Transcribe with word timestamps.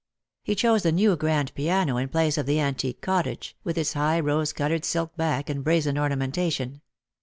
He 0.41 0.55
chose 0.55 0.83
a 0.83 0.91
new 0.91 1.15
grand 1.15 1.53
piano 1.53 1.97
in 1.97 2.07
place 2.09 2.35
ot 2.39 2.47
the 2.47 2.59
antique 2.59 3.01
cottage, 3.01 3.55
with 3.63 3.77
its 3.77 3.93
high 3.93 4.19
rose 4.19 4.51
coloured 4.51 4.83
silk 4.83 5.15
back 5.15 5.47
and 5.47 5.63
brazen 5.63 5.95
ornamentation. 5.95 6.81